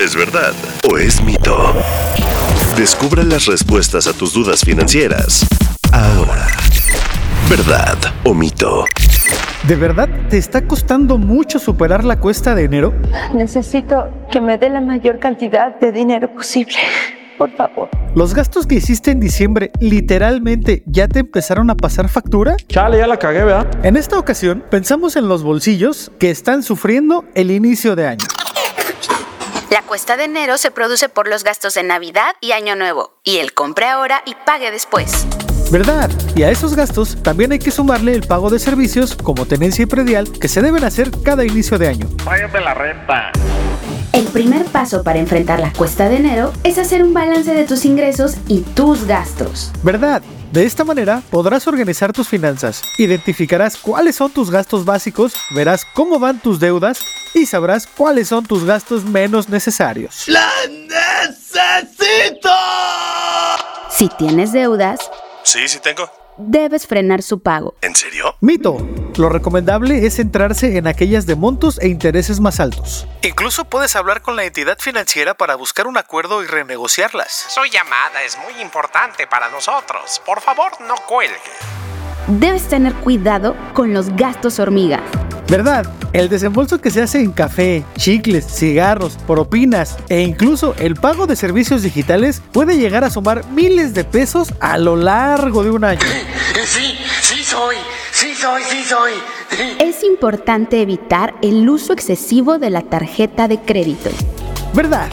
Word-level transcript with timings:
¿Es 0.00 0.14
verdad 0.14 0.52
o 0.90 0.98
es 0.98 1.22
mito? 1.22 1.72
Descubre 2.76 3.24
las 3.24 3.46
respuestas 3.46 4.06
a 4.06 4.12
tus 4.12 4.34
dudas 4.34 4.60
financieras. 4.60 5.46
Ahora. 5.90 6.48
¿Verdad 7.48 7.96
o 8.24 8.34
mito? 8.34 8.84
¿De 9.66 9.74
verdad 9.74 10.08
te 10.28 10.36
está 10.36 10.66
costando 10.66 11.16
mucho 11.16 11.58
superar 11.58 12.04
la 12.04 12.20
cuesta 12.20 12.54
de 12.54 12.64
enero? 12.64 12.92
Necesito 13.32 14.10
que 14.30 14.38
me 14.42 14.58
dé 14.58 14.68
la 14.68 14.82
mayor 14.82 15.18
cantidad 15.18 15.80
de 15.80 15.92
dinero 15.92 16.30
posible. 16.30 16.76
Por 17.38 17.50
favor. 17.56 17.88
¿Los 18.14 18.34
gastos 18.34 18.66
que 18.66 18.74
hiciste 18.74 19.10
en 19.10 19.20
diciembre 19.20 19.70
literalmente 19.80 20.82
ya 20.84 21.08
te 21.08 21.20
empezaron 21.20 21.70
a 21.70 21.74
pasar 21.74 22.10
factura? 22.10 22.56
Chale, 22.68 22.98
ya 22.98 23.06
la 23.06 23.18
cagué, 23.18 23.44
¿verdad? 23.44 23.66
En 23.82 23.96
esta 23.96 24.18
ocasión, 24.18 24.62
pensamos 24.70 25.16
en 25.16 25.26
los 25.28 25.42
bolsillos 25.42 26.12
que 26.18 26.30
están 26.30 26.62
sufriendo 26.62 27.24
el 27.34 27.50
inicio 27.50 27.96
de 27.96 28.08
año. 28.08 28.26
La 29.70 29.82
cuesta 29.82 30.16
de 30.16 30.24
enero 30.24 30.58
se 30.58 30.70
produce 30.70 31.08
por 31.08 31.26
los 31.26 31.42
gastos 31.42 31.74
de 31.74 31.82
Navidad 31.82 32.34
y 32.40 32.52
Año 32.52 32.76
Nuevo, 32.76 33.18
y 33.24 33.38
el 33.38 33.52
compre 33.52 33.86
ahora 33.86 34.22
y 34.24 34.36
pague 34.46 34.70
después. 34.70 35.26
¿Verdad? 35.72 36.08
Y 36.36 36.44
a 36.44 36.50
esos 36.50 36.76
gastos 36.76 37.20
también 37.20 37.50
hay 37.50 37.58
que 37.58 37.72
sumarle 37.72 38.14
el 38.14 38.22
pago 38.22 38.48
de 38.48 38.60
servicios 38.60 39.16
como 39.16 39.44
tenencia 39.44 39.82
y 39.82 39.86
predial 39.86 40.30
que 40.30 40.46
se 40.46 40.62
deben 40.62 40.84
hacer 40.84 41.10
cada 41.24 41.44
inicio 41.44 41.78
de 41.78 41.88
año. 41.88 42.08
Págame 42.24 42.60
la 42.60 42.74
renta. 42.74 43.32
El 44.12 44.26
primer 44.26 44.64
paso 44.66 45.02
para 45.02 45.18
enfrentar 45.18 45.58
la 45.58 45.72
cuesta 45.72 46.08
de 46.08 46.18
enero 46.18 46.52
es 46.62 46.78
hacer 46.78 47.02
un 47.02 47.12
balance 47.12 47.52
de 47.52 47.64
tus 47.64 47.84
ingresos 47.84 48.36
y 48.46 48.60
tus 48.60 49.04
gastos. 49.04 49.72
¿Verdad? 49.82 50.22
De 50.52 50.64
esta 50.64 50.84
manera 50.84 51.22
podrás 51.30 51.66
organizar 51.66 52.12
tus 52.12 52.28
finanzas, 52.28 52.82
identificarás 52.98 53.76
cuáles 53.76 54.16
son 54.16 54.30
tus 54.30 54.50
gastos 54.50 54.84
básicos, 54.84 55.34
verás 55.50 55.84
cómo 55.84 56.18
van 56.18 56.40
tus 56.40 56.58
deudas 56.60 57.00
y 57.34 57.44
sabrás 57.46 57.86
cuáles 57.86 58.28
son 58.28 58.46
tus 58.46 58.64
gastos 58.64 59.04
menos 59.04 59.48
necesarios. 59.50 60.24
¡La 60.28 60.48
necesito! 60.68 62.48
Si 63.90 64.08
tienes 64.16 64.52
deudas, 64.52 65.00
Sí, 65.42 65.68
sí 65.68 65.78
tengo. 65.82 66.08
debes 66.38 66.86
frenar 66.86 67.22
su 67.22 67.40
pago. 67.40 67.74
¿En 67.82 67.94
serio? 67.94 68.34
Mito. 68.40 68.78
Lo 69.16 69.30
recomendable 69.30 70.04
es 70.04 70.16
centrarse 70.16 70.76
en 70.76 70.86
aquellas 70.86 71.24
de 71.24 71.36
montos 71.36 71.78
e 71.80 71.88
intereses 71.88 72.38
más 72.38 72.60
altos. 72.60 73.06
Incluso 73.22 73.64
puedes 73.64 73.96
hablar 73.96 74.20
con 74.20 74.36
la 74.36 74.44
entidad 74.44 74.76
financiera 74.78 75.32
para 75.32 75.54
buscar 75.56 75.86
un 75.86 75.96
acuerdo 75.96 76.42
y 76.42 76.46
renegociarlas. 76.46 77.46
Su 77.48 77.64
llamada 77.64 78.22
es 78.26 78.36
muy 78.36 78.60
importante 78.60 79.26
para 79.26 79.48
nosotros. 79.48 80.20
Por 80.26 80.42
favor, 80.42 80.72
no 80.86 80.96
cuelgue. 81.08 81.36
Debes 82.26 82.68
tener 82.68 82.92
cuidado 82.94 83.56
con 83.72 83.94
los 83.94 84.14
gastos 84.16 84.58
hormiga. 84.58 85.00
¿Verdad? 85.48 85.86
El 86.12 86.28
desembolso 86.28 86.80
que 86.80 86.90
se 86.90 87.00
hace 87.00 87.20
en 87.20 87.32
café, 87.32 87.84
chicles, 87.96 88.44
cigarros, 88.46 89.16
propinas 89.26 89.96
e 90.08 90.20
incluso 90.20 90.74
el 90.78 90.96
pago 90.96 91.26
de 91.26 91.36
servicios 91.36 91.82
digitales 91.82 92.42
puede 92.52 92.76
llegar 92.76 93.04
a 93.04 93.10
sumar 93.10 93.46
miles 93.46 93.94
de 93.94 94.04
pesos 94.04 94.52
a 94.60 94.76
lo 94.76 94.96
largo 94.96 95.62
de 95.62 95.70
un 95.70 95.84
año. 95.84 96.00
Sí, 96.66 96.98
sí 97.20 97.44
soy, 97.44 97.76
sí 98.16 98.34
soy, 98.34 98.62
sí 98.62 98.82
soy. 98.82 99.12
Es 99.78 100.02
importante 100.02 100.80
evitar 100.80 101.34
el 101.42 101.68
uso 101.68 101.92
excesivo 101.92 102.58
de 102.58 102.70
la 102.70 102.82
tarjeta 102.82 103.46
de 103.46 103.60
crédito. 103.60 104.10
¿Verdad? 104.74 105.10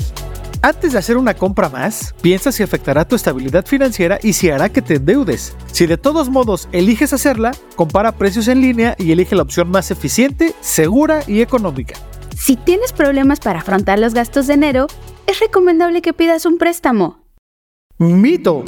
Antes 0.62 0.94
de 0.94 1.00
hacer 1.00 1.18
una 1.18 1.34
compra 1.34 1.68
más, 1.68 2.16
piensa 2.22 2.54
si 2.54 2.64
afectará 2.64 3.06
tu 3.06 3.18
estabilidad 3.18 3.66
financiera 3.66 4.20
y 4.24 4.32
si 4.32 4.50
hará 4.50 4.70
que 4.70 4.82
te 4.82 4.96
endeudes. 4.96 5.54
Si 5.74 5.86
de 5.86 5.98
todos 5.98 6.30
modos 6.30 6.70
eliges 6.72 7.12
hacerla, 7.12 7.52
compara 7.76 8.14
precios 8.14 8.48
en 8.48 8.62
línea 8.62 8.96
y 8.98 9.12
elige 9.12 9.36
la 9.36 9.42
opción 9.42 9.70
más 9.70 9.92
eficiente, 9.92 10.56
segura 10.62 11.24
y 11.28 11.42
económica. 11.42 11.96
Si 12.38 12.56
tienes 12.56 12.94
problemas 12.94 13.42
para 13.42 13.60
afrontar 13.60 14.00
los 14.00 14.14
gastos 14.14 14.48
de 14.48 14.54
enero, 14.54 14.88
es 15.28 15.42
recomendable 15.42 16.02
que 16.02 16.14
pidas 16.14 16.46
un 16.46 16.58
préstamo. 16.58 17.22
Mito. 17.98 18.64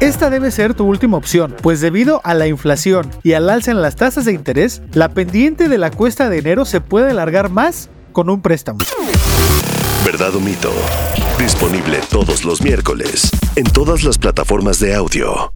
Esta 0.00 0.28
debe 0.28 0.50
ser 0.50 0.74
tu 0.74 0.84
última 0.84 1.16
opción, 1.16 1.56
pues 1.62 1.80
debido 1.80 2.20
a 2.22 2.34
la 2.34 2.46
inflación 2.46 3.10
y 3.22 3.32
al 3.32 3.48
alza 3.48 3.70
en 3.70 3.80
las 3.80 3.96
tasas 3.96 4.26
de 4.26 4.32
interés, 4.32 4.82
la 4.92 5.08
pendiente 5.08 5.70
de 5.70 5.78
la 5.78 5.90
cuesta 5.90 6.28
de 6.28 6.38
enero 6.38 6.66
se 6.66 6.82
puede 6.82 7.12
alargar 7.12 7.48
más 7.48 7.88
con 8.12 8.28
un 8.28 8.42
préstamo. 8.42 8.80
¿Verdad 10.04 10.36
o 10.36 10.40
mito? 10.40 10.70
Disponible 11.38 12.00
todos 12.10 12.44
los 12.44 12.60
miércoles 12.60 13.30
en 13.56 13.64
todas 13.64 14.04
las 14.04 14.18
plataformas 14.18 14.78
de 14.80 14.94
audio. 14.94 15.55